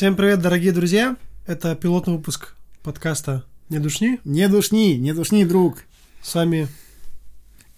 [0.00, 1.14] Всем привет, дорогие друзья.
[1.46, 4.18] Это пилотный выпуск подкаста «Не душни».
[4.24, 5.82] Не душни, не душни, друг.
[6.22, 6.68] С вами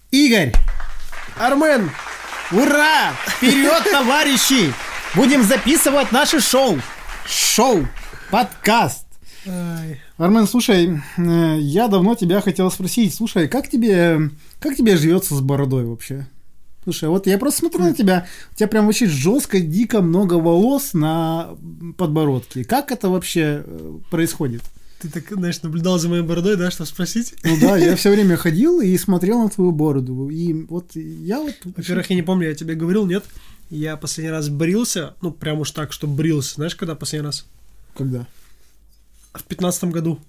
[0.09, 0.53] Игорь!
[1.37, 1.91] Армен.
[2.53, 3.11] Ура!
[3.27, 4.73] Вперед, товарищи!
[5.15, 6.79] Будем записывать наше шоу.
[7.27, 7.85] Шоу.
[8.31, 9.05] Подкаст.
[9.45, 13.13] Ай, Армен, слушай, э, я давно тебя хотел спросить.
[13.13, 14.29] Слушай, как тебе,
[14.61, 16.25] как тебе живется с бородой вообще?
[16.83, 20.93] Слушай, вот я просто смотрю на тебя, у тебя прям вообще жестко, дико много волос
[20.93, 21.55] на
[21.97, 22.65] подбородке.
[22.65, 24.63] Как это вообще э, происходит?
[24.99, 27.35] Ты так, знаешь, наблюдал за моей бородой, да, чтобы спросить?
[27.43, 30.29] Ну да, я все время ходил и смотрел на твою бороду.
[30.29, 31.55] И вот я вот...
[31.63, 33.23] Во-первых, я не помню, я тебе говорил, нет?
[33.69, 36.55] Я последний раз брился, ну, прям уж так, что брился.
[36.55, 37.45] Знаешь, когда последний раз?
[37.95, 38.27] Когда?
[39.33, 40.19] В пятнадцатом году.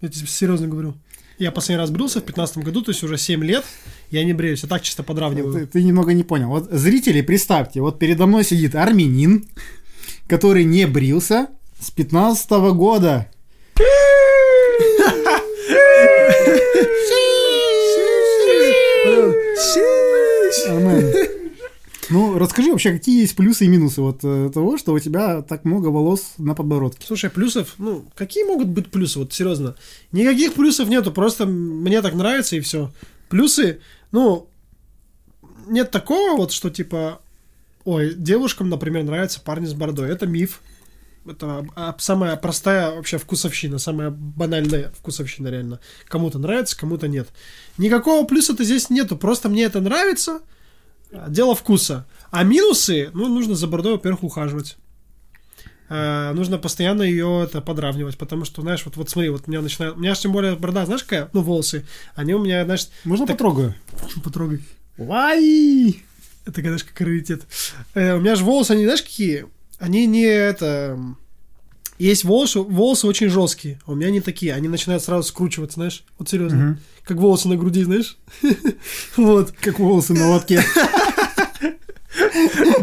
[0.00, 0.94] Я тебе серьезно говорю.
[1.40, 3.64] Я последний раз брился в пятнадцатом году, то есть уже 7 лет.
[4.10, 5.66] Я не бреюсь, я так чисто Ты, подравниваю.
[5.66, 6.48] ты немного не понял.
[6.48, 9.48] Вот зрители, представьте, вот передо мной сидит армянин,
[10.28, 11.46] который не брился
[11.80, 13.30] с 15 года.
[20.68, 21.49] Армен,
[22.10, 25.64] Ну, расскажи вообще, какие есть плюсы и минусы вот э, того, что у тебя так
[25.64, 27.06] много волос на подбородке.
[27.06, 29.76] Слушай, плюсов, ну, какие могут быть плюсы, вот серьезно?
[30.10, 32.90] Никаких плюсов нету, просто мне так нравится и все.
[33.28, 33.80] Плюсы,
[34.10, 34.48] ну,
[35.68, 37.20] нет такого вот, что типа,
[37.84, 40.10] ой, девушкам, например, нравятся парни с бородой.
[40.10, 40.62] Это миф.
[41.26, 41.66] Это
[41.98, 45.78] самая простая вообще вкусовщина, самая банальная вкусовщина реально.
[46.08, 47.28] Кому-то нравится, кому-то нет.
[47.78, 50.40] Никакого плюса-то здесь нету, просто мне это нравится,
[51.28, 52.06] дело вкуса.
[52.30, 54.76] А минусы, ну, нужно за бородой, во-первых, ухаживать.
[55.88, 59.60] Э, нужно постоянно ее это подравнивать, потому что, знаешь, вот, вот смотри, вот у меня
[59.60, 62.88] начинает, у меня же тем более борода, знаешь, какая, ну, волосы, они у меня, знаешь,
[63.04, 63.74] Можно Так- потрогаю?
[64.22, 64.60] потрогай.
[64.96, 66.02] Вай!
[66.46, 67.42] Это, знаешь, как раритет.
[67.94, 69.46] Э, у меня же волосы, они, знаешь, какие?
[69.78, 70.98] Они не это...
[71.98, 74.54] Есть волосы, волосы очень жесткие, а у меня не такие.
[74.54, 76.04] Они начинают сразу скручиваться, знаешь?
[76.18, 76.56] Вот серьезно.
[76.58, 76.78] Мгм.
[77.04, 78.16] Как волосы на груди, знаешь?
[79.16, 79.52] Вот.
[79.52, 80.62] Как волосы на лотке.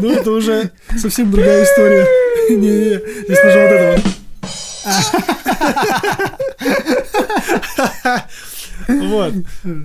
[0.00, 2.06] Ну, это уже совсем другая история.
[2.50, 5.18] Не-не, здесь нужно вот это вот.
[8.88, 9.34] Вот.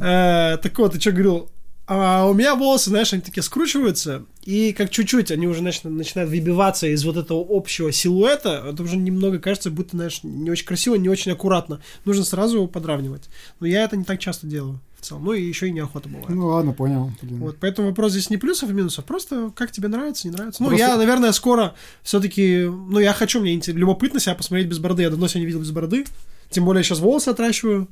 [0.01, 1.49] Э, Так вот, ты что говорил?
[1.85, 6.31] А у меня волосы, знаешь, они такие скручиваются, и как чуть-чуть они уже нач- начинают
[6.31, 10.95] выбиваться из вот этого общего силуэта, это уже немного кажется, будто, знаешь, не очень красиво,
[10.95, 11.81] не очень аккуратно.
[12.05, 13.23] Нужно сразу его подравнивать.
[13.59, 15.25] Но я это не так часто делаю в целом.
[15.25, 16.29] Ну и еще и неохота бывает.
[16.29, 17.11] Ну ладно, понял.
[17.21, 17.39] Блин.
[17.39, 20.63] Вот, поэтому вопрос здесь не плюсов и минусов, просто как тебе нравится, не нравится.
[20.63, 25.03] Ну, Просто- я, наверное, скоро все-таки, ну, я хочу, мне любопытно себя посмотреть без бороды.
[25.03, 26.05] Я давно себя не видел без бороды.
[26.49, 27.89] Тем более, сейчас волосы отращиваю.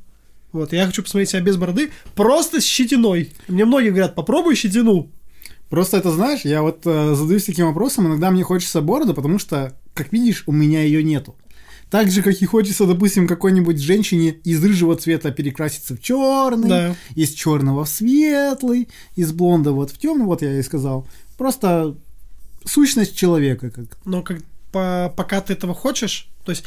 [0.51, 3.31] Вот, я хочу посмотреть себя без бороды, просто с щетиной.
[3.47, 5.09] Мне многие говорят, попробуй щетину.
[5.69, 9.78] Просто это знаешь, я вот э, задаюсь таким вопросом, иногда мне хочется бороду, потому что,
[9.94, 11.35] как видишь, у меня ее нету.
[11.89, 16.95] Так же, как и хочется, допустим, какой-нибудь женщине из рыжего цвета перекраситься в черный, Да.
[17.16, 21.07] из черного в светлый, из блонда вот в темный, вот я и сказал.
[21.38, 21.95] Просто
[22.66, 23.97] сущность человека как.
[24.06, 24.41] Но как,
[24.72, 26.63] по- пока ты этого хочешь, то есть,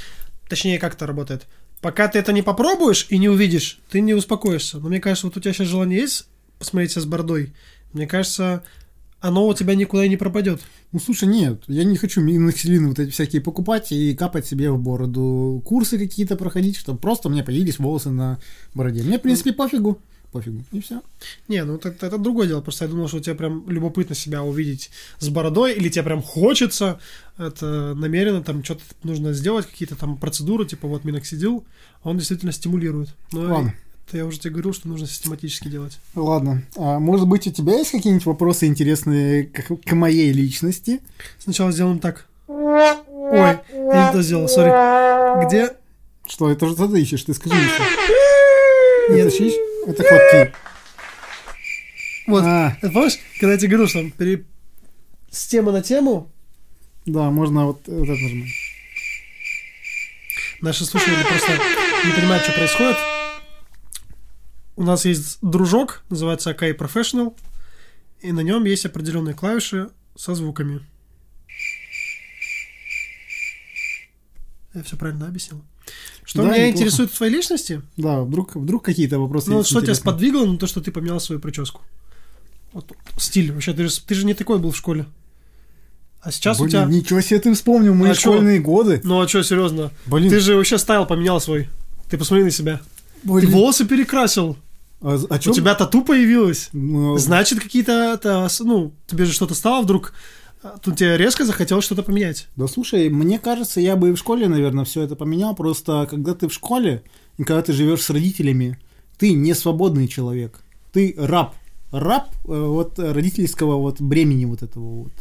[0.48, 1.46] точнее, как это работает,
[1.84, 4.78] пока ты это не попробуешь и не увидишь, ты не успокоишься.
[4.78, 6.26] Но мне кажется, вот у тебя сейчас желание есть
[6.58, 7.52] посмотреть себя с бородой,
[7.92, 8.62] мне кажется,
[9.20, 10.62] оно у тебя никуда и не пропадет.
[10.92, 14.78] Ну, слушай, нет, я не хочу миноксилины вот эти всякие покупать и капать себе в
[14.78, 15.62] бороду.
[15.66, 18.38] Курсы какие-то проходить, чтобы просто у меня появились волосы на
[18.72, 19.02] бороде.
[19.02, 20.00] Мне, в принципе, пофигу.
[20.34, 20.64] Пофигу.
[20.72, 21.00] И все.
[21.46, 22.60] Не, ну это, это другое дело.
[22.60, 24.90] Просто я думал, что тебе прям любопытно себя увидеть
[25.20, 26.98] с бородой, или тебе прям хочется
[27.38, 31.64] это намеренно, там что-то нужно сделать, какие-то там процедуры, типа вот миноксидил,
[32.02, 33.10] он действительно стимулирует.
[33.30, 33.74] Но Ладно.
[34.08, 35.98] это я уже тебе говорил, что нужно систематически делать.
[36.16, 36.64] Ладно.
[36.76, 41.00] А может быть, у тебя есть какие-нибудь вопросы интересные к, к моей личности?
[41.38, 42.26] Сначала сделаем так.
[42.48, 45.46] Ой, я не то сделал, сори.
[45.46, 45.76] Где?
[46.26, 47.82] Что, это же ты ищешь, ты скажи еще.
[49.10, 49.26] Нет.
[49.26, 49.73] Это ищешь?
[49.86, 50.54] Это хлопки.
[52.26, 52.44] Вот.
[52.44, 54.44] А, Это помнишь, когда я тебе говорил, что пере...
[55.30, 56.30] с темы на тему
[57.06, 58.50] да, можно вот, вот это нажимать.
[60.60, 61.52] Наши слушатели просто
[62.06, 62.96] не понимают, что происходит.
[64.76, 67.36] У нас есть дружок, называется Akai Professional,
[68.20, 70.80] и на нем есть определенные клавиши со звуками.
[74.72, 75.62] Я все правильно объяснил.
[76.24, 76.72] Что Да, меня неплохо.
[76.76, 77.82] интересует в твоей личности?
[77.96, 80.00] Да, вдруг, вдруг какие-то вопросы Ну, есть что тебя интересные.
[80.12, 81.80] сподвигло на то, что ты поменял свою прическу?
[82.72, 83.52] Вот стиль.
[83.52, 85.06] Вообще, ты же, ты же не такой был в школе.
[86.22, 86.84] А сейчас у Блин, тебя...
[86.86, 88.32] ничего себе ты вспомнил мои А чё?
[88.32, 89.00] школьные годы.
[89.04, 89.90] Ну, а что, серьезно?
[90.06, 91.68] Блин, Ты же вообще стайл поменял свой.
[92.08, 92.80] Ты посмотри на себя.
[93.22, 93.50] Ты блин.
[93.50, 94.56] волосы перекрасил.
[95.02, 95.50] А, а чё?
[95.50, 96.70] У тебя тату появилось.
[96.72, 100.43] Ну, Значит, какие-то, ну, тебе же что-то стало вдруг А
[100.82, 102.48] Тут тебе резко захотелось что-то поменять.
[102.56, 105.54] Да слушай, мне кажется, я бы и в школе, наверное, все это поменял.
[105.54, 107.02] Просто когда ты в школе,
[107.36, 108.78] и когда ты живешь с родителями,
[109.18, 110.60] ты не свободный человек.
[110.92, 111.54] Ты раб.
[111.92, 115.12] Раб э, вот родительского вот бремени вот этого вот.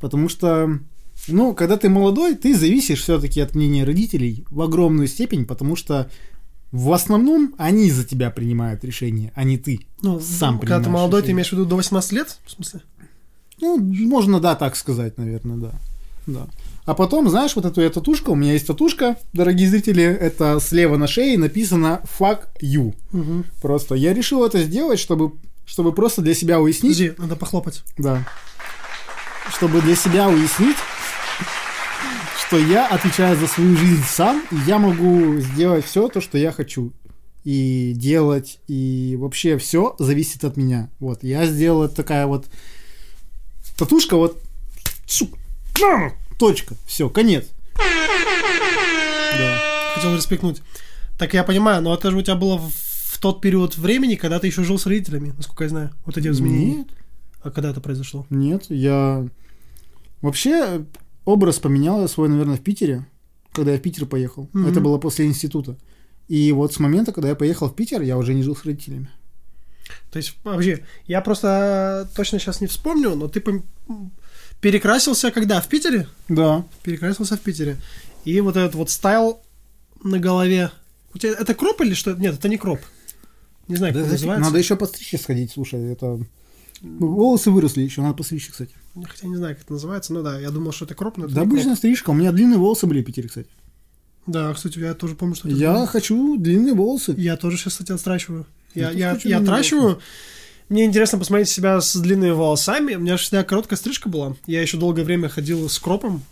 [0.00, 0.80] Потому что,
[1.28, 6.10] ну, когда ты молодой, ты зависишь все-таки от мнения родителей в огромную степень, потому что
[6.72, 9.86] в основном они за тебя принимают решения, а не ты.
[10.02, 11.34] Ну, Сам когда ты молодой, ты решение.
[11.34, 12.38] имеешь в виду до 18 лет?
[12.44, 12.80] В смысле?
[13.60, 15.70] Ну, можно, да, так сказать, наверное, да.
[16.26, 16.46] да.
[16.84, 20.96] А потом, знаешь, вот эту я татушка, у меня есть татушка, дорогие зрители, это слева
[20.96, 22.94] на шее написано «fuck you».
[23.60, 25.32] Просто я решил это сделать, чтобы,
[25.64, 27.82] чтобы просто для себя уяснить, Подожди, надо похлопать.
[27.98, 28.24] да,
[29.56, 30.76] чтобы для себя уяснить,
[32.46, 36.52] что я отвечаю за свою жизнь сам, и я могу сделать все то, что я
[36.52, 36.92] хочу.
[37.42, 40.90] И делать, и вообще все зависит от меня.
[40.98, 42.46] Вот, я сделал такая вот
[43.76, 44.42] татушка, вот,
[46.38, 47.46] точка, все, конец.
[47.76, 49.58] Да.
[49.94, 50.62] Хотел респектнуть.
[51.18, 54.46] Так я понимаю, но это же у тебя было в, тот период времени, когда ты
[54.46, 55.90] еще жил с родителями, насколько я знаю.
[56.04, 56.76] Вот эти изменения.
[56.76, 56.88] Нет,
[57.42, 58.26] А когда это произошло?
[58.30, 59.26] нет, я...
[60.22, 60.84] Вообще,
[61.24, 63.06] образ поменял я свой, наверное, в Питере,
[63.52, 64.48] когда я в Питер поехал.
[64.52, 64.66] Мгм.
[64.66, 65.76] Это было после института.
[66.28, 69.08] И вот с момента, когда я поехал в Питер, я уже не жил с родителями.
[70.10, 73.42] То есть, вообще, я просто точно сейчас не вспомню, но ты
[74.60, 75.60] перекрасился когда?
[75.60, 76.08] В Питере?
[76.28, 76.64] Да.
[76.82, 77.76] Перекрасился в Питере.
[78.24, 79.40] И вот этот вот стайл
[80.02, 80.70] на голове.
[81.14, 82.14] У тебя это кроп или что?
[82.14, 82.80] Нет, это не кроп.
[83.68, 84.44] Не знаю, как это называется.
[84.44, 86.18] Надо еще подстричься сходить, слушай, это...
[86.82, 88.74] Ну, Волосы выросли еще, надо постричься, кстати.
[88.94, 90.12] Хотя не знаю, как это называется.
[90.12, 91.78] Ну да, я думал, что это кроп, но это Да обычная кроп.
[91.78, 93.48] стрижка, у меня длинные волосы были в Питере, кстати.
[94.26, 95.86] Да, кстати, я тоже помню, что Я было.
[95.86, 97.14] хочу длинные волосы.
[97.16, 98.46] Я тоже сейчас, кстати, отращиваю.
[98.74, 99.98] Я, я, я длинные отращиваю.
[100.68, 102.94] Мне интересно посмотреть себя с длинными волосами.
[102.96, 104.34] У меня же всегда короткая стрижка была.
[104.46, 106.24] Я еще долгое время ходил с кропом.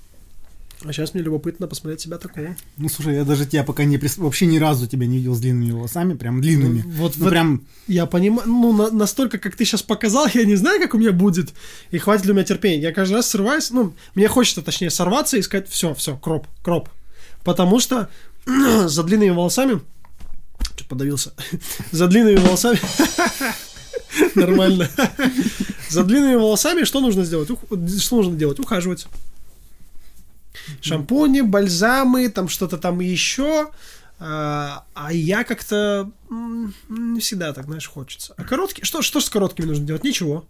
[0.87, 2.57] А сейчас мне любопытно посмотреть себя такого.
[2.77, 3.97] Ну, слушай, я даже тебя пока не...
[3.97, 6.83] прис- Вообще ни разу тебя не видел с длинными волосами, прям длинными.
[6.85, 7.63] Ну, вот Ну, в- прям...
[7.87, 11.13] Я понимаю, ну, на- настолько, как ты сейчас показал, я не знаю, как у меня
[11.13, 11.55] будет.
[11.91, 12.83] И хватит ли у меня терпения.
[12.83, 16.91] Я каждый раз срываюсь, ну, мне хочется, точнее, сорваться и сказать, все, все, кроп, кроп.
[17.45, 18.09] Потому что
[18.47, 19.81] за длинными волосами...
[20.77, 21.33] Чуть подавился.
[21.93, 22.81] За длинными волосами...
[24.35, 24.89] Нормально.
[25.91, 27.49] За длинными волосами что нужно сделать?
[27.99, 28.59] Что нужно делать?
[28.59, 29.07] Ухаживать.
[30.81, 33.69] Шампуни, бальзамы, там что-то там еще.
[34.19, 36.11] А а я как-то
[36.89, 38.35] не всегда так, знаешь, хочется.
[38.37, 38.85] А короткие?
[38.85, 40.05] Что, что с короткими нужно делать?
[40.05, 40.47] Ничего.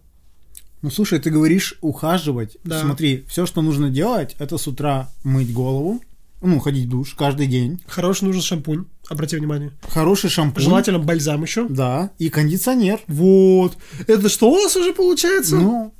[0.81, 2.57] Ну, слушай, ты говоришь ухаживать.
[2.63, 2.79] Да.
[2.79, 6.01] Смотри, все, что нужно делать, это с утра мыть голову,
[6.41, 7.81] ну, ходить в душ каждый день.
[7.87, 9.71] Хороший нужен шампунь, обрати внимание.
[9.89, 10.63] Хороший шампунь.
[10.63, 11.67] Желательно бальзам еще.
[11.67, 12.99] Да, и кондиционер.
[13.07, 13.77] Вот.
[14.07, 15.55] Это что у нас уже получается?
[15.55, 15.93] Ну,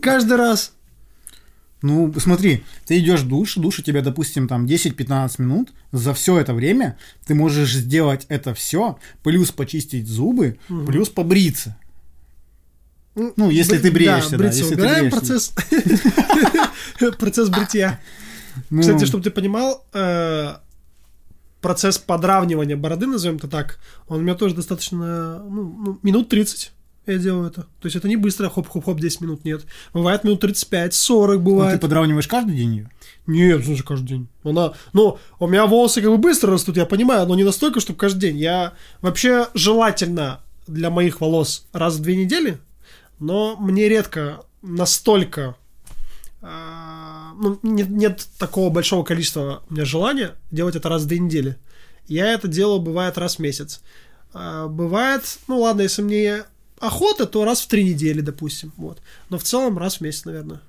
[0.00, 0.72] Каждый раз.
[1.80, 5.70] Ну, смотри, ты идешь в душ, душ у тебя, допустим, там 10-15 минут.
[5.92, 11.76] За все это время ты можешь сделать это все, плюс почистить зубы, плюс побриться.
[13.14, 15.52] Ну, если ты бреешься, да, бриться если ты убираем бреешься.
[15.54, 18.00] процесс, процесс бритья.
[18.70, 20.56] Ну, Кстати, чтобы ты понимал, э,
[21.60, 26.72] процесс подравнивания бороды, назовем это так, он у меня тоже достаточно, ну, ну, минут 30
[27.12, 27.62] я делаю это.
[27.62, 29.64] То есть это не быстро, хоп-хоп-хоп, 10 минут, нет.
[29.92, 31.74] Бывает минут 35, 40 ну, бывает.
[31.74, 32.90] ты подравниваешь каждый день ее?
[33.26, 34.28] Нет, слушай, каждый день.
[34.44, 37.98] Она, ну, у меня волосы как бы быстро растут, я понимаю, но не настолько, чтобы
[37.98, 38.38] каждый день.
[38.38, 42.58] Я вообще желательно для моих волос раз в две недели,
[43.18, 45.56] но мне редко настолько
[46.42, 47.07] а,
[47.38, 51.56] ну, нет, нет такого большого количества у меня желания делать это раз в две недели.
[52.06, 53.80] Я это делаю, бывает, раз в месяц.
[54.32, 56.44] А, бывает, ну ладно, если мне
[56.80, 58.72] охота, то раз в три недели, допустим.
[58.76, 59.00] Вот.
[59.30, 60.60] Но в целом раз в месяц, наверное.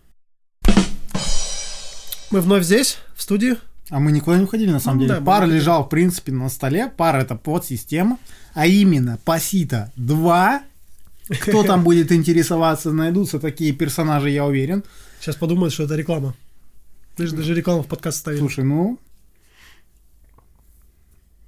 [2.32, 3.58] Мы вновь здесь, в студии.
[3.90, 5.16] А мы никуда не уходили, на самом Ну, деле.
[5.20, 6.92] да, пар лежал, в принципе, на столе.
[6.96, 8.20] Пар это подсистема,
[8.54, 10.62] а именно Пасита 2.
[11.42, 14.84] Кто там будет интересоваться, найдутся такие персонажи, я уверен.
[15.20, 16.36] Сейчас подумают, что это реклама.
[17.20, 18.40] Ты же даже рекламу в подкаст ставил.
[18.40, 18.98] Слушай, ну...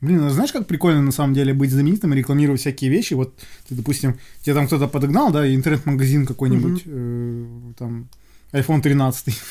[0.01, 3.13] Блин, а знаешь, как прикольно на самом деле быть знаменитым и рекламировать всякие вещи?
[3.13, 3.38] Вот
[3.70, 8.10] ты, допустим, тебе там кто-то подогнал, да, интернет-магазин какой-нибудь, э, там,
[8.51, 9.34] iPhone 13.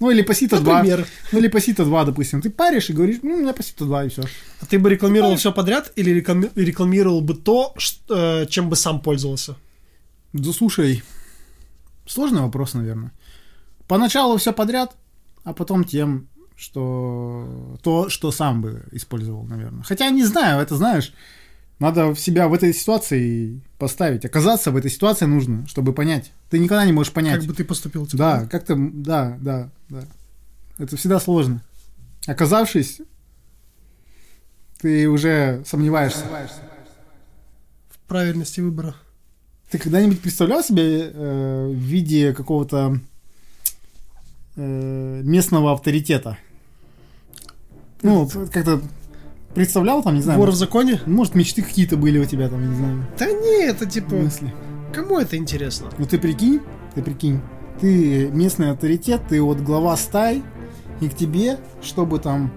[0.00, 0.74] Ну, или Пасита 2.
[0.74, 1.06] Например.
[1.32, 2.40] Ну, или Пасита 2, допустим.
[2.40, 4.22] Ты паришь и говоришь, ну, у меня Пасита 2, и все.
[4.60, 7.74] А ты бы рекламировал все подряд или реклами- рекламировал бы то,
[8.08, 9.56] э, чем бы сам пользовался?
[10.32, 11.02] Да слушай,
[12.06, 13.10] сложный вопрос, наверное.
[13.88, 14.94] Поначалу все подряд,
[15.44, 19.82] а потом тем, что то, что сам бы использовал, наверное.
[19.82, 21.12] Хотя не знаю, это знаешь,
[21.78, 24.24] Надо себя в этой ситуации поставить.
[24.24, 26.32] Оказаться в этой ситуации нужно, чтобы понять.
[26.50, 27.40] Ты никогда не можешь понять.
[27.40, 28.04] Как бы ты поступил?
[28.04, 30.04] Типа, Да, как-то, да, да, да.
[30.78, 31.62] Это всегда сложно.
[32.26, 33.00] Оказавшись,
[34.80, 36.24] ты уже сомневаешься.
[37.90, 38.96] В правильности выбора.
[39.70, 43.00] Ты когда-нибудь представлял себе э, в виде какого-то
[44.62, 46.38] местного авторитета?
[48.02, 48.80] Ну, как-то
[49.54, 51.00] представлял там, не знаю, Вор в законе?
[51.06, 54.14] может, мечты какие-то были у тебя там, не знаю, Да не, это типа...
[54.14, 54.52] мысли.
[54.92, 55.90] Кому это интересно?
[55.98, 56.60] Ну ты прикинь,
[56.94, 57.40] ты прикинь,
[57.80, 60.42] ты местный авторитет, ты вот глава стай,
[61.00, 62.52] и к тебе, чтобы там,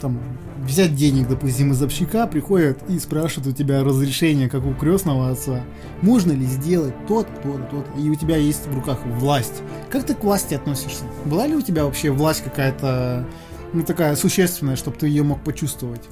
[0.00, 0.20] там
[0.64, 5.64] взять денег, допустим, из общака, приходят и спрашивают у тебя разрешение, как у крестного отца,
[6.02, 9.62] можно ли сделать тот, тот, тот, и у тебя есть в руках власть.
[9.90, 11.04] Как ты к власти относишься?
[11.24, 13.26] Была ли у тебя вообще власть какая-то,
[13.72, 16.02] ну такая существенная, чтобы ты ее мог почувствовать?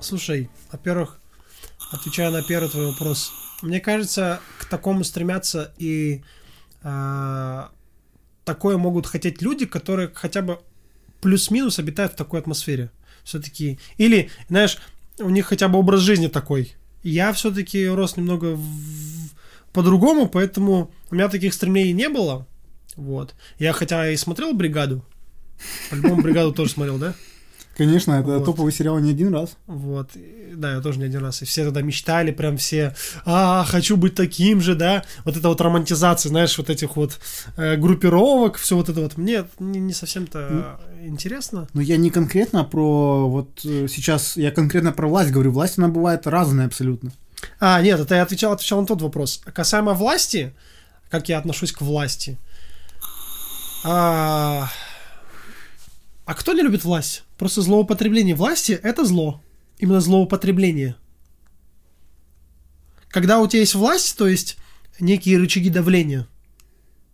[0.00, 1.20] Слушай, во-первых,
[1.92, 6.24] отвечая на первый твой вопрос, мне кажется, к такому стремятся и
[6.82, 7.70] а,
[8.44, 10.60] такое могут хотеть люди, которые хотя бы
[11.22, 12.90] плюс-минус обитают в такой атмосфере.
[13.24, 13.78] Все-таки.
[13.96, 14.76] Или, знаешь,
[15.18, 16.74] у них хотя бы образ жизни такой.
[17.02, 19.30] Я все-таки рос немного в-
[19.72, 22.46] по-другому, поэтому у меня таких стремлений не было.
[22.96, 23.34] Вот.
[23.58, 25.04] Я хотя и смотрел бригаду.
[25.90, 27.14] По-любому бригаду тоже смотрел, да?
[27.76, 28.44] Конечно, это Вот.
[28.44, 29.56] топовый сериал не один раз.
[29.66, 30.10] Вот,
[30.54, 31.42] да, я тоже не один раз.
[31.42, 35.04] И все тогда мечтали, прям все, а, хочу быть таким же, да.
[35.24, 37.18] Вот это вот романтизация, знаешь, вот этих вот
[37.56, 39.16] э, группировок, все вот это вот.
[39.16, 41.68] Мне не, не совсем-то интересно.
[41.72, 45.52] Но я не конкретно про вот э, сейчас, я конкретно про власть говорю.
[45.52, 47.12] Власть, она бывает разная абсолютно.
[47.58, 49.42] А, нет, это я отвечал, отвечал на тот вопрос.
[49.52, 50.52] Касаемо власти,
[51.10, 52.38] как я отношусь к власти.
[53.84, 54.68] А, а
[56.34, 57.24] кто не любит власть?
[57.38, 59.42] Просто злоупотребление власти– это зло.
[59.78, 60.96] Именно злоупотребление.
[63.08, 64.56] Когда у тебя есть власть, то есть
[65.00, 66.26] некие рычаги давления,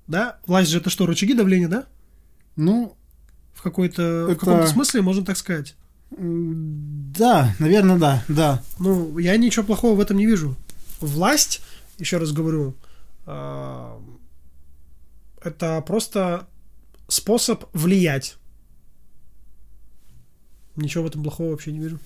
[0.07, 0.39] да?
[0.47, 1.87] Власть же это что, рычаги давления, да?
[2.57, 2.95] Ну,
[3.55, 5.75] В, какой-то, в Это- каком-то смысле можно так сказать.
[6.11, 8.63] да, наверное, да, да.
[8.79, 10.55] Ну, я ничего плохого в этом не вижу.
[11.01, 11.61] Власть,
[11.99, 12.75] еще раз говорю,
[13.27, 14.01] а,
[15.43, 16.47] это просто
[17.09, 18.37] способ влиять.
[20.79, 21.99] Ничего в этом плохого вообще не вижу.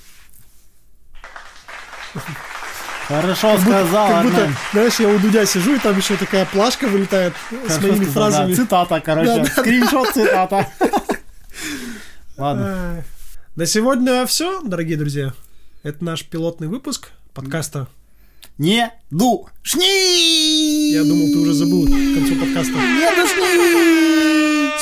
[3.07, 4.57] Хорошо сказал, как будто, Армен.
[4.73, 8.31] знаешь, я у Дудя сижу, и там еще такая плашка вылетает с Хорошо моими сказал,
[8.31, 8.31] да.
[8.31, 8.55] фразами.
[8.55, 9.26] Цитата, короче.
[9.26, 10.69] Да, да, Скриншот цитата.
[12.38, 13.05] Ладно.
[13.57, 15.35] На сегодня все, дорогие друзья.
[15.83, 17.88] Это наш пилотный выпуск подкаста.
[18.57, 20.93] Не душни!
[20.93, 22.73] Я думал, ты уже забыл к концу подкаста.
[22.73, 24.32] Не душни!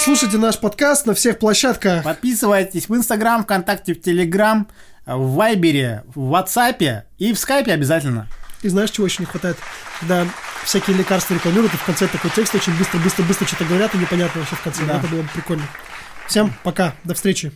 [0.02, 2.04] Слушайте наш подкаст на всех площадках.
[2.04, 4.66] Подписывайтесь в Инстаграм, ВКонтакте, в Телеграм,
[5.04, 8.26] в Вайбере, в Ватсапе и в Скайпе обязательно.
[8.62, 9.58] И знаешь, чего еще не хватает?
[10.00, 10.26] Когда
[10.64, 14.56] всякие лекарства рекламируют, и в конце такой текст очень быстро-быстро-быстро что-то говорят, и непонятно вообще
[14.56, 14.84] в конце.
[14.86, 14.96] Да.
[14.96, 15.64] Это было бы прикольно.
[16.26, 17.52] Всем пока, до встречи.